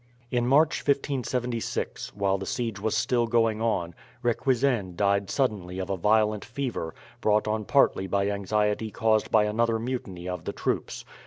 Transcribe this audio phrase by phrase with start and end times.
[0.31, 3.93] In March, 1576, while the siege was still going on,
[4.23, 9.77] Requesens died suddenly of a violent fever, brought on partly by anxiety caused by another
[9.77, 11.05] mutiny of the troops.